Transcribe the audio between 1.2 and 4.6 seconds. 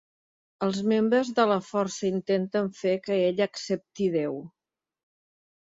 de la força intenten fer que ella accepti déu.